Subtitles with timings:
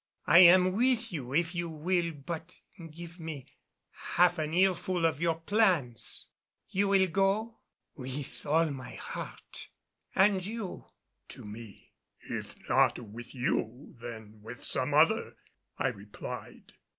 [0.25, 2.59] I am with you if you will but
[2.91, 3.45] give me
[4.15, 6.25] half an earful of your plans."
[6.69, 7.59] "You will go?"
[7.95, 9.69] "With all my heart."
[10.15, 10.87] "And you?"
[11.27, 11.93] to me.
[12.19, 15.35] "If not with you, then with some other,"
[15.77, 16.73] I replied.